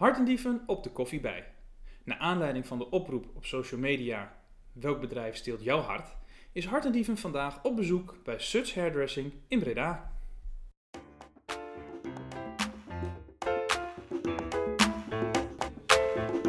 [0.00, 1.44] Hartendieven op de koffie bij.
[2.04, 4.32] Naar aanleiding van de oproep op social media
[4.72, 6.16] Welk bedrijf steelt jouw hart?
[6.52, 10.12] Is Hartendieven vandaag op bezoek bij Suts Hairdressing in Breda.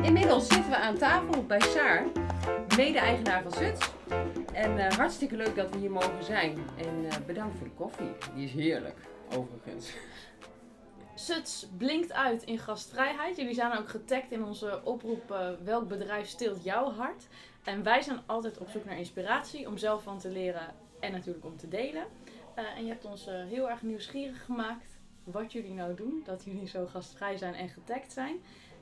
[0.02, 2.06] Inmiddels zitten we aan tafel bij Saar,
[2.78, 3.90] mede-eigenaar van Suts.
[4.54, 6.58] En eh, hartstikke leuk dat we hier mogen zijn.
[6.78, 8.12] En eh, bedankt voor de koffie.
[8.36, 8.98] Die is heerlijk,
[9.36, 9.94] overigens.
[11.22, 13.38] Suts blinkt uit in gastvrijheid.
[13.38, 17.28] Jullie zijn ook getagd in onze oproep eh, welk bedrijf steelt jouw hart.
[17.64, 21.46] En wij zijn altijd op zoek naar inspiratie om zelf van te leren en natuurlijk
[21.46, 22.04] om te delen.
[22.56, 26.22] Eh, en je hebt ons eh, heel erg nieuwsgierig gemaakt wat jullie nou doen.
[26.26, 28.36] Dat jullie zo gastvrij zijn en getagd zijn.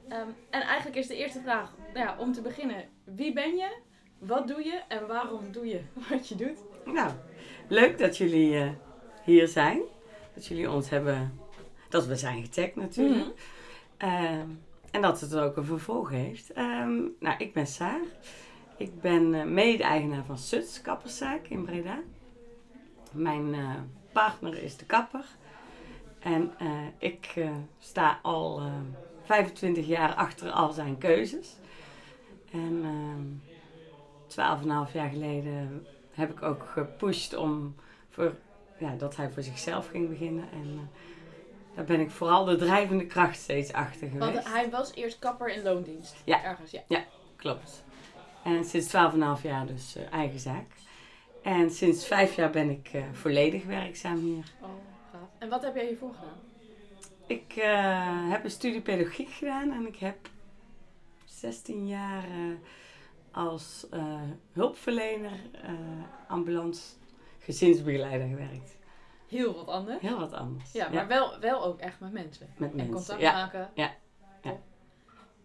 [0.07, 3.77] Ehm, en eigenlijk is de eerste vraag, ja, om te beginnen, wie ben je?
[4.17, 6.59] Wat doe je en waarom doe je wat je doet?
[6.85, 7.11] Nou,
[7.67, 8.75] leuk dat jullie
[9.23, 9.81] hier zijn.
[10.33, 11.39] Dat jullie ons hebben,
[11.89, 13.25] dat we zijn getagd natuurlijk.
[13.25, 13.31] Mhm.
[13.97, 14.47] Ehm,
[14.91, 16.53] en dat het ook een vervolg heeft.
[16.53, 18.01] Ehm, nou, ik ben Saar.
[18.77, 21.99] Ik ben eh, mede-eigenaar van Suts Kapperszaak in Breda.
[23.11, 23.75] Mijn eh,
[24.11, 25.25] partner is de kapper.
[26.19, 26.67] En eh,
[26.97, 27.45] ik
[27.79, 28.73] sta al eh,
[29.23, 31.55] 25 jaar achter al zijn keuzes.
[32.51, 33.47] En ehm
[34.29, 37.75] 12,5 jaar geleden heb ik ook gepusht om
[38.09, 38.35] voor,
[38.79, 40.45] ja, dat hij voor zichzelf ging beginnen.
[40.51, 40.89] En
[41.79, 44.33] daar ben ik vooral de drijvende kracht steeds achter geweest.
[44.33, 46.15] Want hij was eerst kapper in loondienst.
[46.23, 46.43] Ja.
[46.43, 47.05] Ergens, ja.
[47.35, 47.83] Klopt.
[48.43, 50.65] En sinds 12,5 jaar dus eh, eigen zaak.
[51.43, 54.43] En sinds vijf jaar ben ik eh, volledig werkzaam hier.
[54.61, 54.69] Oh,
[55.11, 55.29] gaaf.
[55.37, 56.37] En wat heb jij hiervoor gedaan?
[57.27, 60.29] Ik eh, heb een studie pedagogiek gedaan en ik heb
[61.25, 62.23] 16 jaar
[63.31, 63.87] als
[64.51, 65.39] hulpverlener,
[66.27, 66.81] ambulance
[67.39, 68.78] gezinsbegeleider gewerkt.
[69.29, 70.01] Heel wat anders.
[70.01, 70.71] Heel wat anders.
[70.71, 72.47] Ja, maar Wel, wel ook echt met mensen.
[72.57, 72.95] met En mensen.
[72.95, 73.69] contact Ja, maken.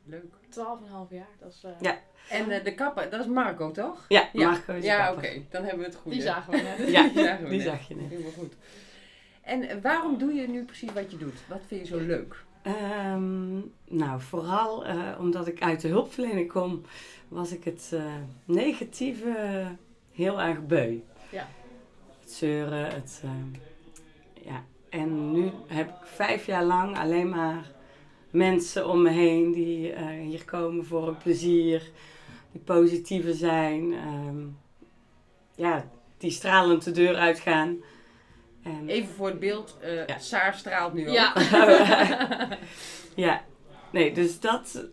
[0.06, 0.24] Leuk.
[0.50, 1.64] 12,5 jaar, dat is...
[1.64, 1.98] eh, Ja.
[2.30, 4.04] En eh, de kapper, dat is Marco toch?
[4.08, 4.50] ja, Ja.
[4.50, 5.42] Marco is Ja, oké.
[5.50, 6.12] Dan hebben we het goed.
[6.12, 6.88] Die zagen we net.
[6.92, 7.66] Ja, Die zagen we die net.
[7.66, 8.08] zag je net.
[8.10, 8.54] Helemaal goed.
[9.42, 11.40] En eh, waarom doe je nu precies wat je doet?
[11.48, 12.44] Wat vind je zo leuk?
[12.62, 13.54] Ehm,
[13.88, 16.82] nou, vooral eh, omdat ik uit de hulpverlening kom,
[17.28, 18.04] was ik het eh,
[18.44, 19.64] negatieve
[20.12, 20.98] heel erg beu.
[21.30, 21.46] Ja.
[22.20, 23.22] Het zeuren, het...
[24.44, 24.64] ja.
[24.90, 27.70] En nu heb ik vijf jaar lang alleen maar
[28.30, 31.90] mensen om me heen die eh, hier komen voor een plezier,
[32.52, 34.46] die positiever zijn, ehm,
[35.54, 35.88] ja,
[36.18, 37.76] die stralend de deur uitgaan.
[38.62, 40.18] En, Even voor het beeld, eh Ja.
[40.18, 41.32] Saar straalt nu Ja.
[41.36, 42.56] ook.
[43.16, 43.44] Ja,
[43.92, 44.84] nee, dus dat,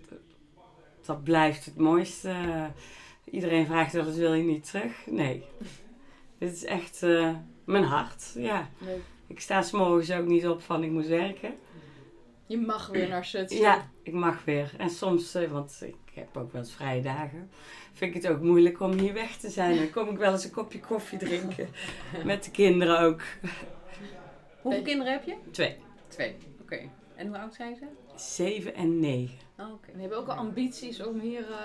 [1.06, 2.34] dat blijft het mooiste.
[3.32, 5.06] Iedereen vraagt wel eens, wil je niet terug?
[5.06, 5.44] Nee.
[6.38, 7.30] Dit is echt eh,
[7.66, 8.70] mijn hart, ja.
[8.78, 9.02] Leuk.
[9.32, 11.54] Ik sta s'morgens ook niet op van ik moet werken.
[12.46, 13.58] Je mag weer naar Suts.
[13.58, 14.74] Ja, ik mag weer.
[14.78, 17.50] En soms, eh, want ik heb ook wel eens vrije dagen,
[17.94, 19.76] vind ik het ook moeilijk om hier weg te zijn.
[19.76, 21.70] Dan kom ik wel eens een kopje koffie drinken.
[22.26, 23.22] Met de kinderen ook.
[24.62, 25.36] Hoeveel kinderen heb je?
[25.52, 25.78] Twee.
[26.08, 26.36] Twee.
[26.62, 26.90] Oké.
[27.16, 27.86] En hoe oud zijn ze?
[28.16, 29.38] Zeven en negen.
[29.58, 29.92] Oh, Oké.
[29.92, 31.58] En hebben ook al ambities om hier eh,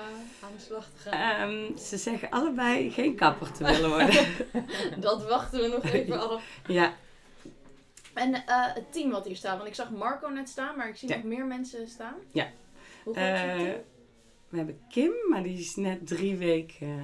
[0.45, 1.51] aan de slag te gaan.
[1.51, 4.27] Ehm, ze zeggen allebei geen kapper te willen worden.
[5.07, 6.61] Dat wachten we nog even af.
[6.67, 6.95] ja,
[8.17, 9.57] En eh, het team wat hier staat.
[9.57, 11.15] Want ik zag Marco net staan, maar ik zie Ja.
[11.17, 12.15] nog meer mensen staan.
[12.33, 12.49] Ja.
[13.05, 13.83] Hoe groot is het Eh, team?
[14.49, 17.01] we hebben Kim, maar die is net drie weken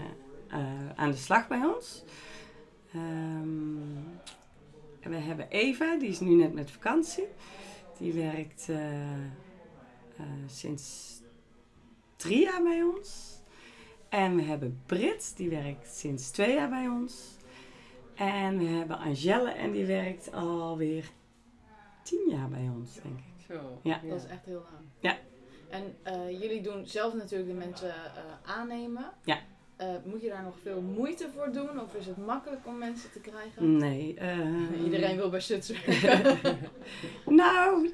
[0.49, 2.05] eh, aan de slag bij ons.
[5.00, 7.25] En we hebben Eva, die is nu net met vakantie.
[7.99, 8.69] Die werkt
[10.47, 11.19] sinds
[12.17, 13.39] drie jaar bij ons.
[14.09, 17.37] En we hebben Brit, die werkt sinds twee jaar bij ons.
[18.15, 21.11] En we hebben Angelle en die werkt alweer
[22.03, 23.45] tien jaar bij ons, denk ik.
[23.49, 23.78] Zo.
[23.83, 24.00] Ja.
[24.09, 24.84] Dat is echt heel lang.
[25.00, 25.17] Ja.
[25.71, 29.05] En eh, jullie doen zelf natuurlijk de mensen eh, aannemen.
[29.25, 29.39] Ja.
[29.77, 31.81] Eh, moet je daar nog veel moeite voor doen?
[31.81, 33.77] Of is het makkelijk om mensen te krijgen?
[33.77, 34.15] Nee.
[34.15, 36.39] eh, Iedereen wil bij Suts werken.
[37.27, 37.91] Nou,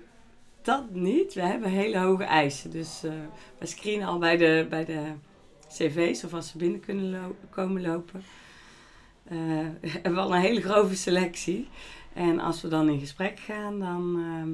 [0.62, 1.34] dat niet.
[1.34, 2.70] We hebben hele hoge eisen.
[2.70, 3.12] Dus eh
[3.58, 5.12] we screenen al bij de, bij de
[5.68, 8.22] cv's of als ze binnen kunnen lo- komen lopen.
[9.80, 11.68] Eh, we hebben al een hele grove selectie.
[12.14, 14.50] En als we dan in gesprek gaan, dan, ehm,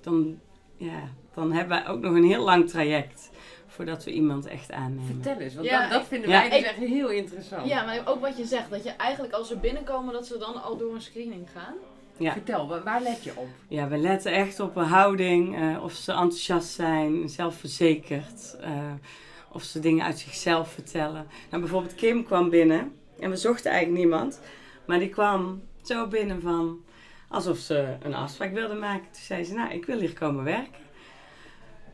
[0.00, 0.38] dan,
[0.76, 1.00] ja,
[1.34, 3.30] dan hebben wij ook nog een heel lang traject
[3.66, 5.04] voordat we iemand echt aannemen.
[5.22, 7.68] Vertel eens, want Ja, dat, dat ik- vinden ja, wij dus ik- echt heel interessant.
[7.68, 8.70] ja, maar ook wat je zegt.
[8.70, 11.74] Dat je eigenlijk als ze binnenkomen, dat ze dan al door een screening gaan.
[12.16, 12.32] Ja.
[12.32, 13.48] Vertel, waar, waar let je op?
[13.68, 18.70] Ja, we letten echt op een houding, eh, of ze enthousiast zijn, zelfverzekerd, eh,
[19.52, 21.26] of ze dingen uit zichzelf vertellen.
[21.50, 24.40] Nou, bijvoorbeeld Kim kwam binnen en we zochten eigenlijk niemand,
[24.86, 26.84] maar die kwam zo binnen van
[27.28, 29.04] alsof ze een afspraak wilde maken.
[29.12, 30.80] Toen zei ze, nou, ik wil hier komen werken.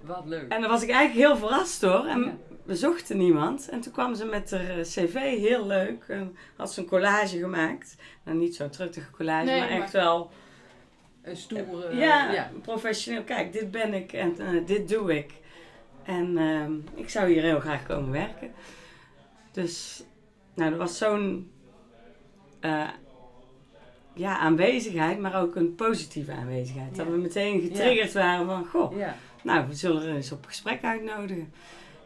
[0.00, 0.52] Wat leuk.
[0.52, 2.04] En daar was ik eigenlijk heel verrast door.
[2.06, 2.36] En Ja.
[2.64, 3.68] we zochten niemand.
[3.68, 6.04] En toen kwam ze met haar eh, cv, heel leuk.
[6.08, 7.96] En had ze een collage gemaakt.
[8.24, 10.30] Nou, niet zo'n truttige collage, Nee, maar maar- echt wel...
[11.22, 11.96] Een stoere...
[11.96, 12.50] ja, ja.
[12.62, 13.22] professioneel.
[13.22, 15.32] Kijk, dit ben ik en eh, dit doe ik.
[16.04, 18.52] En ehm, ik zou hier heel graag komen werken.
[19.52, 20.02] Dus,
[20.56, 21.50] nou, er was zo'n
[22.60, 22.88] eh,
[24.14, 26.96] ja, aanwezigheid, maar ook een positieve aanwezigheid.
[26.96, 29.16] Dat we meteen getriggerd waren van, goh, Ja.
[29.42, 31.52] nou, we zullen er eens op gesprek uitnodigen.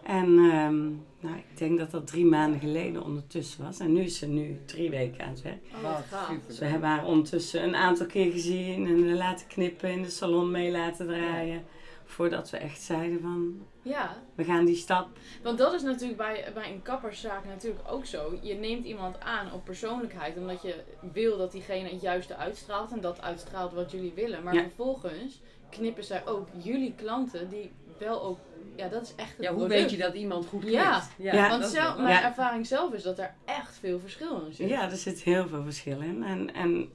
[0.03, 0.85] En ehm,
[1.21, 3.79] nou, ik denk dat dat drie maanden geleden ondertussen was.
[3.79, 5.65] En nu is ze nu drie weken aan het werk.
[5.85, 5.97] Oh,
[6.29, 6.47] super.
[6.47, 10.51] Dus we hebben haar ondertussen een aantal keer gezien en laten knippen, in de salon
[10.51, 11.65] mee laten draaien.
[12.11, 15.09] Voordat we echt zeiden van, Ja, we gaan die stap.
[15.43, 18.39] want dat is natuurlijk bij, bij een kapperszaak natuurlijk ook zo.
[18.43, 20.75] Je neemt iemand aan op persoonlijkheid omdat je
[21.13, 24.43] wil dat diegene het juiste uitstraalt en dat uitstraalt wat jullie willen.
[24.43, 24.63] Maar Ja.
[24.63, 25.41] vervolgens
[25.71, 28.39] knippen zij ook jullie klanten die wel ook,
[28.77, 29.81] ja dat is echt het Ja, hoe product.
[29.81, 30.75] weet je dat iemand goed knipt?
[30.77, 31.03] Ja.
[31.17, 31.49] Ja.
[31.49, 32.25] Want dat is zelf, mijn Ja.
[32.25, 34.69] ervaring zelf is dat er echt veel verschil in zit.
[34.69, 36.23] Ja, er zit heel veel verschil in.
[36.23, 36.89] En, en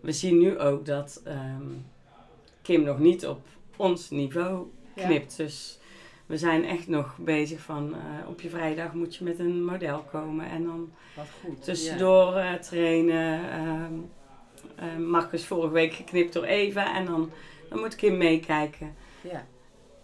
[0.00, 1.66] we zien nu ook dat ehm,
[2.62, 3.46] Kim nog niet op
[3.82, 5.04] ons niveau Ja.
[5.06, 5.36] knipt.
[5.36, 5.78] Dus
[6.26, 9.98] we zijn echt nog bezig van, eh, op je vrijdag moet je met een model
[10.10, 10.46] komen.
[10.50, 11.64] En dan Wat goed.
[11.64, 13.40] tussendoor eh, trainen.
[14.76, 16.96] eh, Marcus vorige week geknipt door Eva.
[16.96, 17.30] En dan,
[17.68, 18.94] dan moet Kim meekijken.
[19.20, 19.30] Ja.
[19.30, 19.46] ja.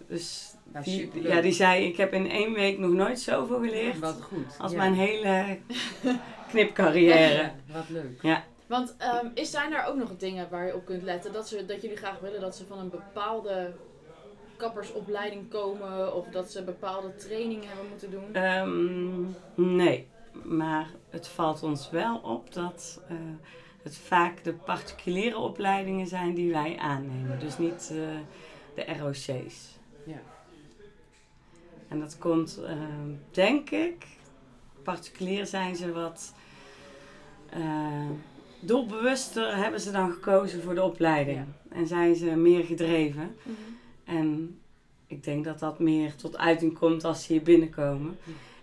[0.08, 3.98] Dus Nou, die, ja, die zei, ik heb in één week nog nooit zoveel geleerd
[3.98, 4.56] Wat goed.
[4.58, 4.78] als ja.
[4.78, 5.58] mijn hele
[6.50, 7.42] knipcarrière.
[7.42, 8.22] Ja, wat leuk.
[8.68, 11.32] Want ehm, is, zijn er ook nog dingen waar je op kunt letten?
[11.32, 13.74] Dat, ze, dat jullie graag willen dat ze van een bepaalde
[14.56, 18.34] kappersopleiding komen of dat ze bepaalde trainingen hebben moeten doen?
[18.34, 19.22] Ehm,
[19.76, 20.08] nee,
[20.44, 23.16] maar het valt ons wel op dat eh,
[23.82, 27.38] het vaak de particuliere opleidingen zijn die wij aannemen.
[27.38, 27.98] Dus niet eh,
[28.74, 29.78] de ROC's.
[30.04, 30.20] Ja.
[31.88, 34.06] En dat komt, ehm, denk ik,
[34.82, 36.34] particulier zijn ze wat
[37.50, 38.10] eh,
[38.60, 41.44] doelbewuster hebben ze dan gekozen voor de opleiding.
[41.68, 43.36] En zijn ze meer gedreven.
[43.42, 43.54] Mhm.
[44.18, 44.58] En
[45.06, 48.18] ik denk dat dat meer tot uiting komt als ze hier binnenkomen.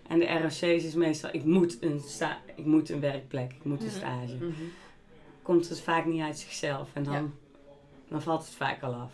[0.08, 3.82] En de ROC's is meestal, ik moet een, sta ik moet een werkplek, ik moet
[3.82, 4.34] een stage.
[4.34, 4.50] Mhm.
[5.42, 7.22] Komt het vaak niet uit zichzelf en dan, Ja.
[8.08, 9.12] dan valt het vaak al af.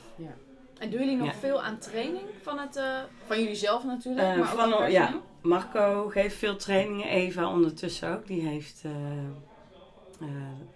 [0.78, 1.34] En doen jullie nog Ja.
[1.34, 4.26] veel aan training van, het, eh, van jullie zelf natuurlijk?
[4.26, 5.20] Eh, maar ook van- ja.
[5.42, 8.26] Marco geeft veel trainingen, Eva ondertussen ook.
[8.26, 8.90] Die heeft eh,
[10.22, 10.66] eh,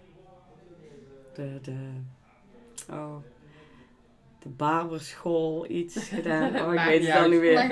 [1.33, 1.89] de, de,
[2.89, 3.15] oh,
[4.39, 6.55] de barberschool iets gedaan.
[6.61, 7.67] Oh, ik weet het al niet meer.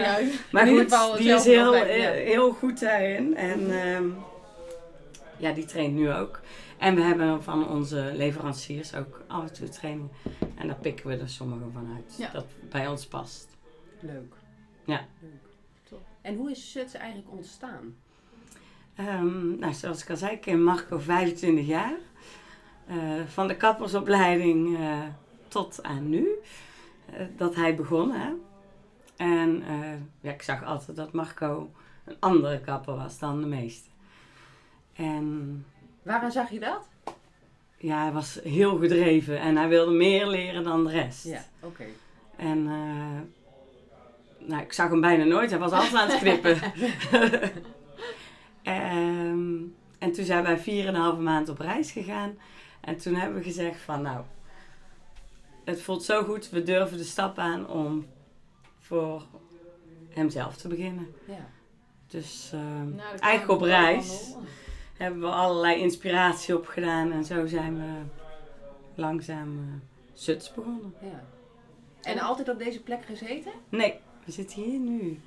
[0.51, 1.85] Maar goed, geval die is heel, ja.
[1.85, 3.35] eh, heel goed daarin.
[3.35, 4.05] En ehm,
[5.37, 6.41] ja, die traint nu ook.
[6.77, 10.11] En we hebben van onze leveranciers ook af en toe trainingen.
[10.55, 12.15] En daar pikken we er sommige van uit.
[12.17, 12.29] Ja.
[12.31, 13.47] Dat bij ons past.
[13.99, 14.33] Leuk.
[14.85, 15.05] Ja.
[15.21, 15.31] Leuk.
[15.89, 16.05] Top.
[16.21, 17.95] En hoe is Suts eigenlijk ontstaan?
[18.95, 21.93] Ehm, nou, zoals ik al zei, ik ken Marco 25 jaar.
[22.87, 22.95] Eh,
[23.27, 24.99] van de kappersopleiding eh,
[25.47, 26.27] tot aan nu.
[27.13, 28.11] eh, dat hij begon.
[28.11, 28.29] Hè?
[29.15, 29.63] En
[30.21, 31.71] ja, ik zag altijd dat Marco
[32.05, 33.89] een andere kapper was dan de meeste.
[34.95, 35.65] En
[36.03, 36.89] Waaraan zag je dat?
[37.77, 41.23] ja, hij was heel gedreven en hij wilde meer leren dan de rest.
[41.25, 41.83] Ja, oké.
[42.35, 42.63] En
[44.39, 45.49] nou, ik zag hem bijna nooit.
[45.49, 46.57] Hij was altijd aan het knippen.
[48.65, 49.53] Ehm,
[49.99, 52.37] en toen zijn wij 4,5 maand op reis gegaan.
[52.81, 54.23] En toen hebben we gezegd van nou,
[55.63, 56.49] het voelt zo goed.
[56.49, 58.05] We durven de stap aan om
[58.79, 59.23] voor
[60.09, 61.07] hemzelf te beginnen.
[61.27, 61.49] Ja.
[62.07, 64.33] Dus ehm, Nou, eigenlijk op reis
[64.97, 67.11] hebben we allerlei inspiratie opgedaan.
[67.11, 67.91] En zo zijn we
[68.95, 69.63] langzaam uh,
[70.13, 70.93] Suts begonnen.
[71.01, 71.23] ja.
[72.01, 73.51] En altijd op deze plek gezeten?
[73.69, 73.93] Nee,
[74.25, 75.19] we zitten hier nu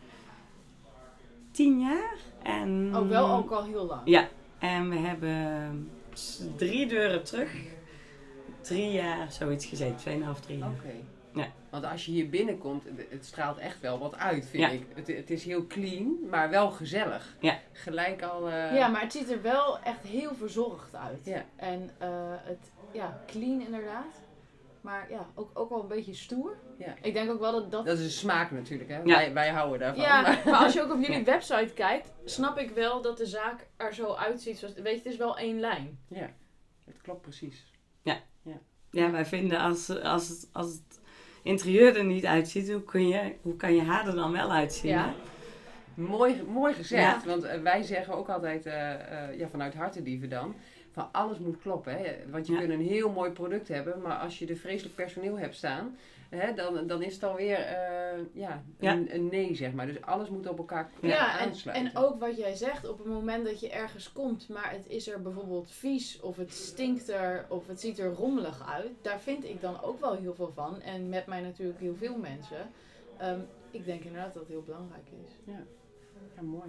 [1.58, 2.16] tien jaar.
[2.42, 4.00] En, Ook wel ook al heel lang.
[4.04, 5.90] Ja, en we hebben
[6.56, 7.52] drie deuren terug.
[8.60, 10.68] Drie jaar zoiets gezeten, tweeënhalf, drie jaar.
[10.70, 10.92] Oké.
[11.40, 11.46] Ja.
[11.70, 14.68] Want als je hier binnenkomt, het- het straalt echt wel wat uit, vind Ja.
[14.68, 14.86] ik.
[14.94, 17.36] Het, het is heel clean, maar wel gezellig.
[17.40, 17.58] Ja.
[17.72, 18.48] Gelijk al...
[18.48, 21.20] eh, Ja, maar het ziet er wel echt heel verzorgd uit.
[21.24, 21.44] Ja.
[21.56, 22.08] En eh,
[22.42, 24.20] het, ja, clean inderdaad.
[24.80, 26.56] Maar ja, ook, ook wel een beetje stoer.
[26.78, 26.94] Ja.
[27.02, 27.86] Ik denk ook wel dat dat...
[27.86, 28.96] Dat is een smaak natuurlijk, hè.
[28.96, 29.04] Ja.
[29.04, 30.02] Wij, wij houden daarvan.
[30.04, 31.24] Ja, maar- maar als je ook op jullie Ja.
[31.24, 34.58] website kijkt, snap ik wel dat de zaak er zo uitziet.
[34.58, 35.98] Zoals, weet je, het is wel één lijn.
[36.08, 36.30] ja,
[36.84, 37.66] het klopt precies.
[38.90, 41.00] Ja, wij vinden als, als, het, als het
[41.42, 44.90] interieur er niet uitziet, hoe, kun je, hoe kan je haar er dan wel uitzien?
[44.90, 45.06] Ja.
[45.06, 46.02] hè?
[46.02, 47.28] Mooi, mooi gezegd, Ja.
[47.28, 48.92] want eh, wij zeggen ook altijd, eh,
[49.28, 50.54] eh, ja, vanuit hartendieven dan,
[50.92, 51.92] van alles moet kloppen.
[51.98, 52.14] Hè?
[52.30, 52.58] Want je Ja.
[52.58, 55.96] kunt een heel mooi product hebben, maar als je er vreselijk personeel hebt staan,
[56.28, 58.92] hè, dan, dan is het alweer eh, ja, Ja.
[58.92, 59.86] Een, een nee, zeg maar.
[59.86, 61.86] Dus alles moet op elkaar Ja, ja, en, aansluiten.
[61.90, 65.08] en ook wat jij zegt, op het moment dat je ergens komt, maar het is
[65.08, 69.44] er bijvoorbeeld vies, of het stinkt er, of het ziet er rommelig uit, daar vind
[69.44, 70.80] ik dan ook wel heel veel van.
[70.80, 72.70] En met mij natuurlijk heel veel mensen.
[73.16, 73.40] Ehm,
[73.70, 75.32] ik denk inderdaad dat het heel belangrijk is.
[75.44, 76.68] Ja, mooi.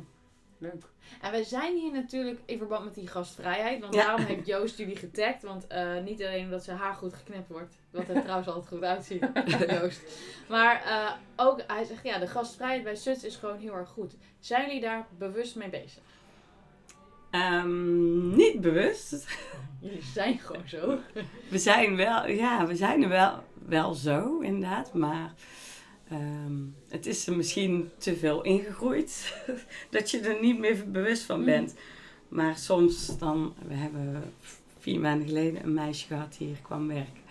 [0.59, 0.83] Leuk.
[1.21, 3.81] En wij zijn hier natuurlijk in verband met die gastvrijheid.
[3.81, 4.03] Want Ja.
[4.03, 5.43] daarom heeft Joost jullie getagd.
[5.43, 7.75] Want eh, niet alleen omdat zijn haar goed geknipt wordt.
[7.91, 9.25] Wat er trouwens altijd goed uitziet.
[9.81, 10.01] Joost.
[10.49, 14.15] Maar eh, ook, hij zegt ja, de gastvrijheid bij Suts is gewoon heel erg goed.
[14.39, 16.03] Zijn jullie daar bewust mee bezig?
[17.31, 19.11] Ehm, niet bewust.
[19.81, 20.97] Jullie zijn gewoon zo.
[21.49, 24.93] We zijn wel, ja, we zijn er wel, wel zo, inderdaad.
[24.93, 25.33] Maar
[26.09, 26.53] ehm,
[26.89, 29.33] het is er misschien te veel ingegroeid.
[29.89, 31.75] dat je er niet meer bewust van bent.
[32.27, 34.33] Maar soms dan, we hebben
[34.79, 37.21] vier maanden geleden een meisje gehad die hier kwam werken.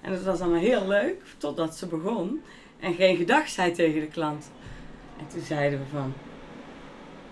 [0.00, 2.42] En dat was allemaal heel leuk, totdat ze begon.
[2.80, 4.50] En geen gedag zei tegen de klant.
[5.18, 6.12] En toen zeiden we van,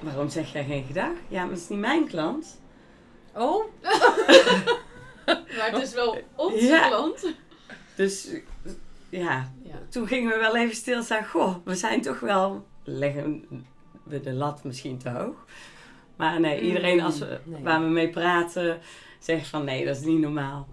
[0.01, 1.13] waarom zeg jij geen gedag?
[1.29, 2.61] Ja, maar het is niet mijn klant.
[3.35, 3.65] Oh,
[5.27, 6.89] Maar het is wel onze Ja.
[6.89, 7.27] klant.
[7.97, 8.29] Dus
[9.09, 9.53] Ja.
[9.91, 11.25] Toen gingen we wel even stilstaan.
[11.27, 13.45] Goh, we zijn toch wel, leggen
[14.05, 15.45] we de lat misschien te hoog.
[16.17, 17.63] Maar nee, iedereen als we, Nee.
[17.63, 18.79] waar we mee praten,
[19.19, 20.69] zegt van nee, dat is niet normaal.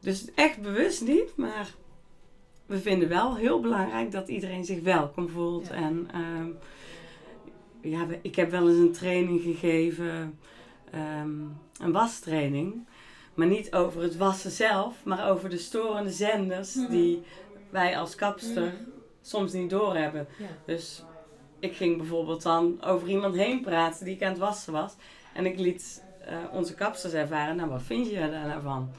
[0.00, 1.68] Dus echt bewust niet, maar
[2.66, 5.66] we vinden wel heel belangrijk dat iedereen zich welkom voelt.
[5.66, 5.74] Ja.
[5.74, 6.48] En ehm,
[7.80, 10.38] ja, ik heb wel eens een training gegeven,
[10.90, 11.30] ehm,
[11.80, 12.86] een wastraining.
[13.34, 16.90] Maar niet over het wassen zelf, maar over de storende zenders Mhm.
[16.90, 17.22] die
[17.70, 18.74] wij als kapster Mhm.
[19.22, 20.26] soms niet doorhebben.
[20.38, 20.46] Ja.
[20.66, 21.02] Dus
[21.58, 24.94] ik ging bijvoorbeeld dan over iemand heen praten die ik aan het wassen was.
[25.34, 28.90] En ik liet eh, onze kapsters ervaren, nou wat vind je daar nou van?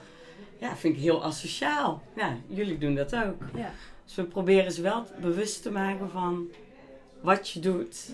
[0.58, 2.02] Ja, vind ik heel asociaal.
[2.16, 3.42] Ja, jullie doen dat ook.
[3.56, 3.72] Ja.
[4.06, 6.48] Dus we proberen ze wel bewust te maken van
[7.22, 8.10] wat je doet.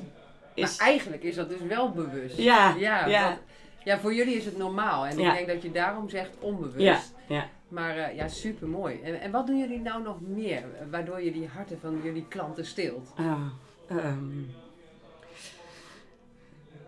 [0.54, 2.38] Is, Maar eigenlijk is dat dus wel bewust.
[2.38, 3.38] ja, Ja, ja,
[3.84, 5.06] ja, voor jullie is het normaal.
[5.06, 5.30] En Ja.
[5.30, 6.78] ik denk dat je daarom zegt onbewust.
[6.86, 7.48] ja, ja.
[7.74, 9.02] Maar eh, ja, super mooi.
[9.02, 12.26] En, en wat doen jullie nou nog meer, eh, waardoor je die harten van jullie
[12.28, 13.14] klanten stilt?
[13.16, 13.42] Ah,
[13.88, 14.42] ehm,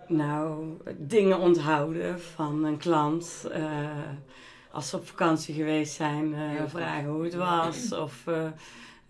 [0.08, 0.66] nou,
[0.98, 3.48] dingen onthouden van een klant.
[3.52, 3.90] eh,
[4.72, 6.36] als ze op vakantie geweest zijn,
[6.68, 7.92] vragen hoe het was.
[7.92, 8.46] Of, eh,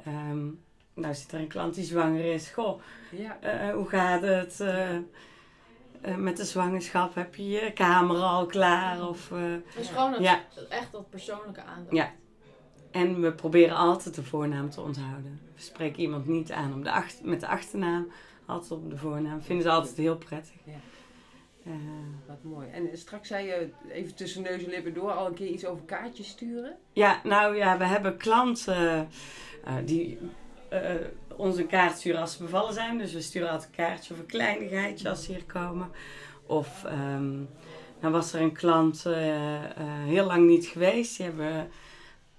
[0.06, 0.46] ehm,
[0.94, 2.50] nou zit er een klant die zwanger is.
[2.50, 3.38] Goh, Ja,
[3.74, 4.64] hoe gaat het
[6.06, 7.16] eh, met de zwangerschap?
[7.16, 9.08] Heb je je kamer al klaar?
[9.08, 9.40] Of, eh,
[9.78, 10.42] Dus gewoon het, Ja.
[10.70, 11.96] echt dat persoonlijke aandacht.
[11.96, 12.12] Ja.
[12.92, 15.40] En we proberen altijd de voornaam te onthouden.
[15.56, 18.12] We spreken iemand niet aan om de met de achternaam,
[18.46, 19.42] altijd op de voornaam.
[19.42, 20.56] Vinden ze altijd heel prettig.
[20.64, 20.74] Ja.
[21.66, 21.72] Eh,
[22.28, 22.68] wat mooi.
[22.70, 25.86] En straks zei je even tussen neus en lippen door al een keer iets over
[25.86, 26.78] kaartjes sturen.
[26.94, 29.08] ja, nou ja, we hebben klanten
[29.64, 30.20] eh, die
[31.38, 32.98] een kaart sturen als ze bevallen zijn.
[32.98, 35.90] Dus we sturen altijd een kaartje of een kleinigheidje als ze hier komen.
[36.46, 37.34] Of ehm
[38.06, 39.70] dan was er een klant eh, eh,
[40.06, 41.18] heel lang niet geweest.
[41.18, 41.70] Die, hebben,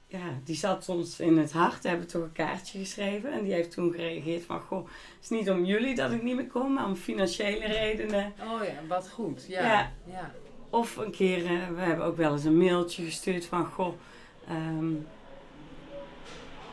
[0.07, 1.83] ja, die zat ons in het hart.
[1.83, 3.33] Die hebben toch een kaartje geschreven.
[3.33, 4.61] En die heeft toen gereageerd van...
[4.61, 8.33] Goh, het is niet om jullie dat ik niet meer kom, maar om financiële redenen.
[8.41, 9.45] Oh ja, wat goed.
[9.49, 9.63] Ja.
[9.63, 9.93] Ja.
[10.05, 10.35] ja.
[10.71, 13.67] Of een keer, eh, we hebben ook wel eens een mailtje gestuurd van...
[13.67, 13.95] Goh,
[14.49, 14.95] ehm,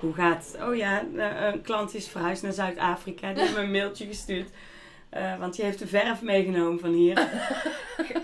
[0.03, 0.61] hoe gaat het?
[0.63, 3.33] Oh ja, eh, een klant is verhuisd naar Zuid-Afrika.
[3.33, 4.49] Die heeft me een mailtje gestuurd.
[5.09, 7.17] Eh, want die heeft de verf meegenomen van hier.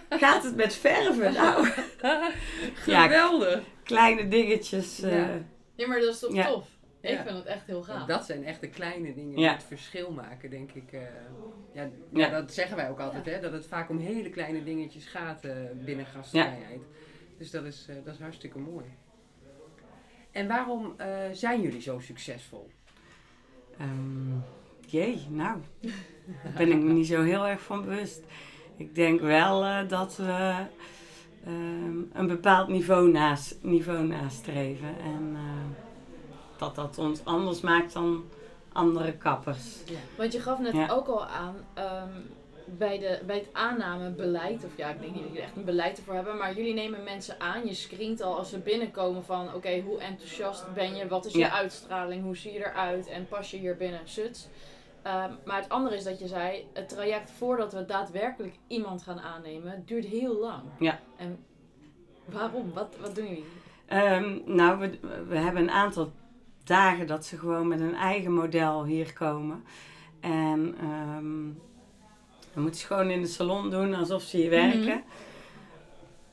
[0.09, 1.33] Gaat het met verven?
[1.33, 1.67] Nou,
[2.85, 3.61] ja, Geweldig.
[3.83, 5.01] kleine dingetjes.
[5.01, 5.29] eh, Ja.
[5.75, 6.45] Ja, maar dat is toch Ja.
[6.45, 6.67] tof?
[7.01, 7.23] Ik Ja.
[7.23, 8.05] vind het echt heel gaaf.
[8.05, 9.51] Dat zijn echt de kleine dingen die Ja.
[9.51, 10.91] het verschil maken, denk ik.
[10.91, 10.99] eh.
[11.73, 12.29] ja, ja, Ja.
[12.29, 13.39] dat zeggen wij ook altijd, hè?
[13.39, 15.51] Dat het vaak om hele kleine dingetjes gaat eh,
[15.85, 16.81] binnen gastvrijheid.
[17.37, 18.85] Dus dat is, eh, dat is hartstikke mooi.
[20.31, 22.69] En waarom eh, zijn jullie zo succesvol?
[23.77, 24.37] Ehm,
[24.85, 25.57] jee, nou,
[26.43, 28.21] daar ben ik me niet zo heel erg van bewust.
[28.77, 30.55] Ik denk wel eh, dat we
[31.45, 34.99] ehm, een bepaald niveau, naast, niveau nastreven.
[34.99, 35.41] En eh,
[36.57, 38.23] dat dat ons anders maakt dan
[38.71, 39.77] andere kappers.
[40.17, 40.87] Want je gaf net Ja.
[40.89, 42.09] ook al aan, ehm,
[42.77, 45.97] bij, de, bij het aannamebeleid, of ja, ik denk niet dat jullie echt een beleid
[45.97, 47.65] ervoor hebben, maar jullie nemen mensen aan.
[47.65, 51.07] Je screent al als ze binnenkomen van, oké, hoe enthousiast ben je?
[51.07, 51.51] Wat is je Ja.
[51.51, 52.23] uitstraling?
[52.23, 53.07] Hoe zie je eruit?
[53.07, 53.99] En pas je hier binnen?
[54.03, 54.47] Suts.
[55.01, 59.19] Ehm, maar het andere is dat je zei, het traject voordat we daadwerkelijk iemand gaan
[59.19, 60.63] aannemen, duurt heel lang.
[60.79, 60.99] Ja.
[61.17, 61.45] En
[62.25, 62.73] waarom?
[62.73, 63.45] Wat, wat doen jullie?
[63.85, 66.11] Ehm, nou, we, we hebben een aantal
[66.63, 69.63] dagen dat ze gewoon met een eigen model hier komen.
[70.19, 71.47] En ehm
[72.53, 74.79] we moeten ze gewoon in de salon doen alsof ze hier werken.
[74.81, 74.97] Mhm.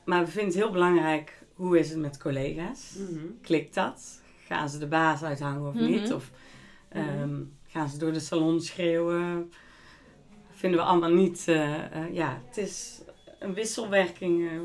[0.05, 2.97] Maar we vinden het heel belangrijk, hoe is het met collega's?
[3.41, 4.21] Klikt dat?
[4.45, 6.03] gaan ze de baas uithangen of niet?
[6.03, 6.13] Mhm.
[6.13, 6.31] Of
[6.89, 7.35] ehm,
[7.67, 9.51] gaan ze door de salon schreeuwen?
[10.51, 11.43] Vinden we allemaal niet.
[11.47, 13.01] eh, eh, ja, het is
[13.39, 14.49] een wisselwerking.
[14.49, 14.59] eh,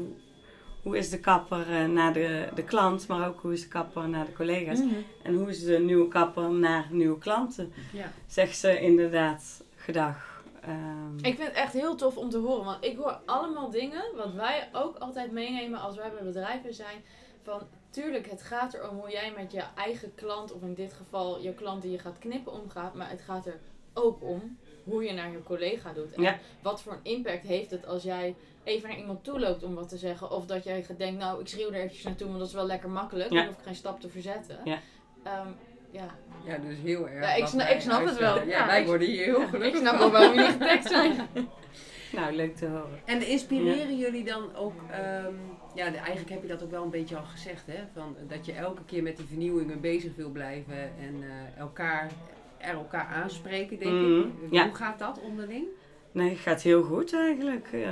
[0.82, 4.26] hoe is de kapper naar de, de klant, maar ook hoe is de kapper naar
[4.26, 4.78] de collega's?
[4.78, 4.94] Mhm.
[5.22, 7.72] En hoe is de nieuwe kapper naar nieuwe klanten?
[7.92, 8.12] Ja.
[8.26, 10.31] Zegt ze inderdaad gedag.
[10.62, 14.02] Ehm, Ik vind het echt heel tof om te horen, want ik hoor allemaal dingen
[14.16, 17.04] wat wij ook altijd meenemen als wij bij bedrijven zijn.
[17.42, 21.40] Van tuurlijk, het gaat erom hoe jij met je eigen klant, of in dit geval
[21.40, 22.94] je klant die je gaat knippen, omgaat.
[22.94, 23.58] Maar het gaat er
[23.94, 26.12] ook om hoe je naar je collega doet.
[26.12, 26.38] En Ja.
[26.62, 29.88] wat voor een impact heeft het als jij even naar iemand toe loopt om wat
[29.88, 30.30] te zeggen.
[30.30, 32.90] Of dat jij denkt, nou ik schreeuw er eventjes naartoe, want dat is wel lekker
[32.90, 33.30] makkelijk.
[33.30, 33.36] Ja.
[33.38, 34.58] Dan hoef ik geen stap te verzetten.
[34.64, 34.78] Ja.
[35.22, 35.48] Ehm,
[35.92, 36.06] ja.
[36.44, 37.24] ja, dus heel erg.
[37.24, 38.36] Ja, ik sna- ik snap het wel.
[38.36, 40.10] Ja, Ja, wij ik- worden hier heel ik gelukkig snap van.
[40.10, 41.16] wel jullie getagd zijn.
[42.16, 43.00] nou, leuk te horen.
[43.04, 45.32] En inspireren jullie dan ook, ehm,
[45.74, 47.78] ja, eigenlijk heb je dat ook wel een beetje al gezegd, hè?
[47.94, 52.10] Van, dat je elke keer met die vernieuwingen bezig wil blijven en eh, elkaar,
[52.58, 54.26] er elkaar aanspreken, denk Mhm, ik.
[54.50, 54.64] ja.
[54.64, 55.64] Hoe gaat dat onderling?
[56.12, 57.68] Nee, het gaat heel goed eigenlijk.
[57.72, 57.88] Eh,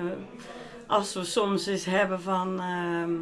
[0.86, 3.12] als we soms eens hebben van, ehm,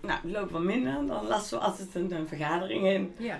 [0.00, 3.14] nou, het loopt wat minder, dan lassen we altijd een, een vergadering in.
[3.18, 3.38] Ja.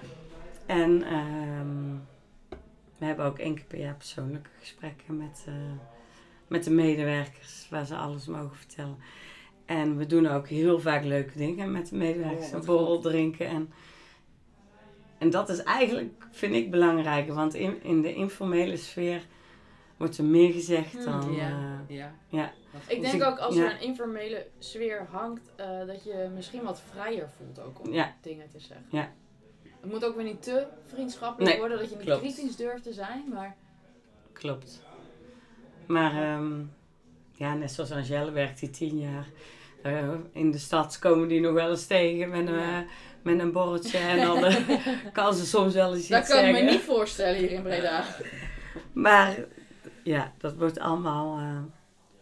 [0.67, 1.95] En ehm,
[2.99, 5.55] we hebben ook één keer per jaar persoonlijke gesprekken met, eh,
[6.49, 8.97] met de medewerkers, waar ze alles mogen vertellen.
[9.65, 12.47] En we doen ook heel vaak leuke dingen met de medewerkers.
[12.47, 13.47] Oh, wat een borrel drinken.
[13.47, 13.73] En,
[15.19, 17.35] en dat is eigenlijk, vind ik, belangrijker.
[17.35, 19.23] Want in, in de informele sfeer
[19.97, 21.33] wordt er meer gezegd Hmm, dan...
[21.35, 21.81] ja.
[21.89, 22.15] eh, ja.
[22.29, 22.53] ja.
[22.87, 23.01] Ik goed.
[23.11, 23.65] denk ik- ook als ja.
[23.65, 28.15] er een informele sfeer hangt, eh, dat je misschien wat vrijer voelt ook om Ja.
[28.21, 28.87] dingen te zeggen.
[28.91, 29.13] Ja.
[29.85, 32.21] Het moet ook weer niet te vriendschappelijk Nee, worden, dat je niet klopt.
[32.21, 33.57] kritisch durft te zijn, maar
[34.33, 34.83] Klopt.
[35.87, 36.53] Maar ehm,
[37.33, 39.27] ja, net zoals Angèle werkt die tien jaar.
[39.83, 42.81] Eh, in de stad komen die nog wel eens tegen met een, Ja.
[42.81, 42.87] eh,
[43.23, 43.99] met een borreltje.
[43.99, 44.57] En dan eh,
[45.13, 46.65] kan ze soms wel eens dat iets kan ik zeggen.
[46.65, 48.05] me niet voorstellen hier in Breda.
[48.93, 49.37] Maar
[50.03, 51.59] ja, dat wordt allemaal eh,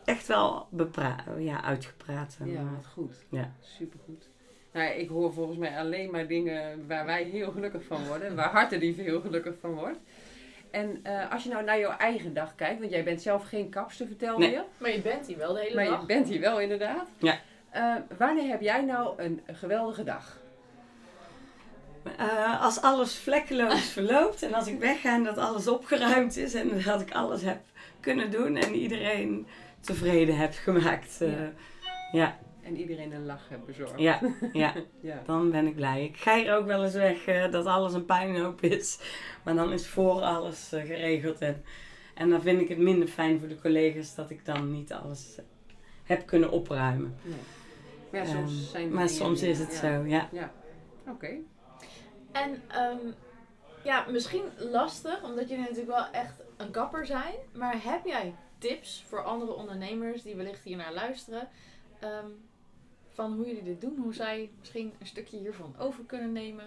[0.04, 2.36] echt wel bepra- ja, uitgepraat.
[2.40, 3.14] En, Ja, wat goed.
[3.30, 3.52] Ja.
[3.60, 4.28] Supergoed.
[4.72, 8.36] Nou, ik hoor volgens mij alleen maar dingen waar wij heel gelukkig van worden.
[8.36, 9.98] Waar Hartendief heel gelukkig van wordt.
[10.70, 13.68] En eh, als je nou naar jouw eigen dag kijkt, want jij bent zelf geen
[13.68, 14.50] kapster, vertel Nee.
[14.50, 14.62] je.
[14.78, 16.00] Maar je bent hier wel de hele Maar dag.
[16.00, 17.08] je bent hier wel inderdaad.
[17.18, 17.38] Ja.
[17.70, 20.40] Eh, wanneer heb jij nou een geweldige dag?
[22.18, 26.82] Eh, als alles vlekkeloos verloopt en als ik wegga en dat alles opgeruimd is en
[26.84, 27.58] dat ik alles heb
[28.00, 29.46] kunnen doen en iedereen
[29.80, 31.20] tevreden heb gemaakt.
[31.20, 31.50] eh, Ja.
[32.12, 33.98] ja, En iedereen een lach hebt bezorgd.
[33.98, 34.20] ja,
[34.52, 35.22] ja, Ja.
[35.26, 36.04] dan ben ik blij.
[36.04, 38.98] Ik ga hier ook wel eens weg eh, dat alles een puinhoop is,
[39.44, 41.40] maar dan is voor alles eh, geregeld.
[41.40, 41.64] En,
[42.14, 45.36] en dan vind ik het minder fijn voor de collega's dat ik dan niet alles
[45.38, 45.44] eh,
[46.04, 47.16] heb kunnen opruimen.
[47.22, 47.36] Nee.
[48.12, 49.78] Maar ja, soms Ehm, zijn maar soms is het ja.
[49.78, 50.28] zo, ja.
[50.32, 50.52] Ja.
[51.08, 51.36] Oké.
[52.32, 52.98] En ehm,
[53.84, 57.34] ja, misschien lastig, omdat jullie natuurlijk wel echt een kapper zijn.
[57.54, 61.48] Maar heb jij tips voor andere ondernemers die wellicht hier naar luisteren?
[62.00, 62.26] ehm,
[63.12, 63.96] van hoe jullie dit doen?
[64.02, 66.64] Hoe zij misschien een stukje hiervan over kunnen nemen?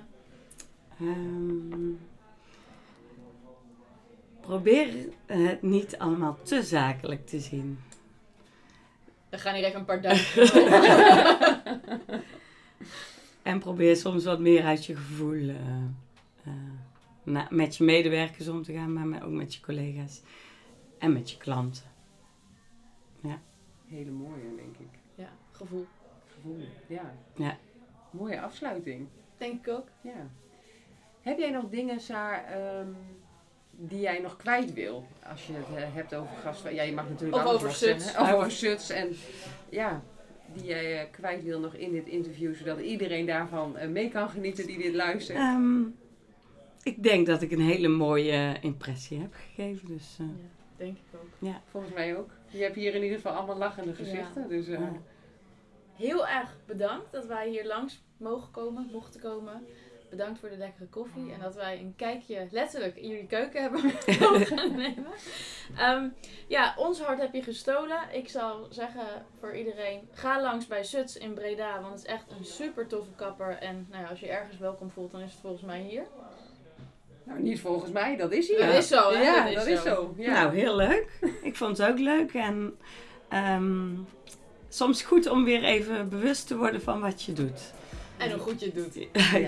[1.00, 1.92] Ehm,
[4.42, 7.80] probeer het niet allemaal te zakelijk te zien.
[9.30, 10.52] We gaan hier even een paar duimpjes
[13.42, 15.56] En probeer soms wat meer uit je gevoel eh,
[16.44, 16.54] eh,
[17.24, 20.22] na- met je medewerkers om te gaan, maar met- ook met je collega's
[20.98, 21.94] en met je klanten.
[23.88, 25.00] Hele mooie, denk ik.
[25.16, 25.86] Ja, gevoel.
[26.46, 26.66] Gevoel.
[26.88, 27.14] Ja.
[27.36, 27.58] Ja.
[28.12, 29.08] Mooie afsluiting.
[29.38, 29.88] Denk ik ook.
[30.02, 30.30] Ja.
[31.22, 32.88] Heb jij nog dingen, Saar, ehm,
[33.72, 35.08] die jij nog kwijt wil?
[35.32, 36.74] Als je het eh, hebt over gasten.
[36.74, 38.18] Ja, je mag natuurlijk Of over Suts.
[38.18, 38.90] Of over Suts.
[38.90, 39.16] En
[39.70, 40.02] ja,
[40.54, 42.56] die jij eh, kwijt wil nog in dit interview.
[42.56, 45.38] Zodat iedereen daarvan eh, mee kan genieten die dit luistert.
[45.38, 45.82] Ehm,
[46.84, 49.88] ik denk dat ik een hele mooie impressie heb gegeven.
[49.88, 50.34] Dus, eh, Ja,
[50.78, 51.56] denk ik ook.
[51.66, 52.30] Volgens mij ook.
[52.48, 54.50] Je hebt hier in ieder geval allemaal lachende gezichten.
[54.50, 54.92] Dus eh, Ja.
[55.96, 59.66] Heel erg bedankt dat wij hier langs mogen komen, mochten komen.
[60.10, 63.84] Bedankt voor de lekkere koffie en dat wij een kijkje letterlijk in jullie keuken hebben
[64.20, 65.12] mogen nemen.
[65.78, 66.08] Ehm,
[66.48, 68.00] ja, ons hart heb je gestolen.
[68.12, 72.26] Ik zou zeggen voor iedereen, ga langs bij Suts in Breda, want het is echt
[72.40, 73.58] een super toffe kapper.
[73.58, 76.04] En nou ja, als je ergens welkom voelt, dan is het volgens mij hier.
[77.24, 78.66] nou, niet volgens mij, dat is hier.
[78.66, 79.22] Dat is zo, hè?
[79.22, 79.86] Ja, Dat is dat is zo.
[79.86, 80.14] zo.
[80.18, 80.32] Ja.
[80.44, 81.20] Nou, heel leuk.
[81.42, 82.34] Ik vond het ook leuk.
[82.34, 82.78] En
[83.30, 83.94] ehm,
[84.76, 87.74] soms goed om weer even bewust te worden van wat je doet.
[88.18, 89.08] En hoe goed je het doet.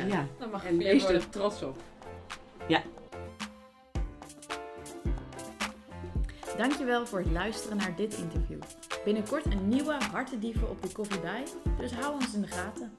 [0.10, 0.28] ja.
[0.40, 1.22] Dan mag wees weer worden.
[1.22, 1.78] er trots op.
[6.58, 8.60] Dankjewel voor het luisteren naar dit interview.
[9.04, 11.44] Binnenkort een nieuwe Hartendieven op de koffie bij,
[11.78, 12.98] dus hou ons in de gaten.